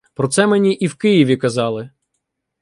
[0.13, 1.89] —Про це мені і в Києві казали.